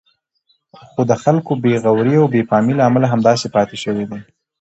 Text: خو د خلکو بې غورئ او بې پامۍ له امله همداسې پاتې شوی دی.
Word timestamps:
خو 0.89 1.01
د 1.09 1.13
خلکو 1.23 1.51
بې 1.63 1.73
غورئ 1.83 2.15
او 2.19 2.25
بې 2.33 2.41
پامۍ 2.49 2.73
له 2.77 2.83
امله 2.89 3.07
همداسې 3.13 3.47
پاتې 3.55 3.75
شوی 3.83 4.05
دی. 4.09 4.19